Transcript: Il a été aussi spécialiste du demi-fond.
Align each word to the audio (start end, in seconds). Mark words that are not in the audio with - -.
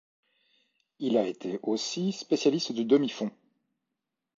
Il 0.97 1.15
a 1.15 1.27
été 1.27 1.59
aussi 1.61 2.11
spécialiste 2.11 2.71
du 2.71 2.85
demi-fond. 2.85 3.29